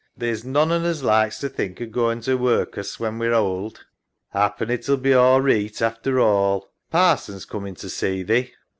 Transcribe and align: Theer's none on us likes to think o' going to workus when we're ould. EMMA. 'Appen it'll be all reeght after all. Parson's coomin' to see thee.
Theer's 0.17 0.43
none 0.43 0.71
on 0.71 0.83
us 0.83 1.03
likes 1.03 1.37
to 1.41 1.47
think 1.47 1.79
o' 1.79 1.85
going 1.85 2.21
to 2.21 2.35
workus 2.35 2.99
when 2.99 3.19
we're 3.19 3.33
ould. 3.35 3.81
EMMA. 4.33 4.45
'Appen 4.47 4.69
it'll 4.71 4.97
be 4.97 5.13
all 5.13 5.39
reeght 5.41 5.79
after 5.79 6.19
all. 6.19 6.71
Parson's 6.89 7.45
coomin' 7.45 7.75
to 7.75 7.87
see 7.87 8.23
thee. 8.23 8.51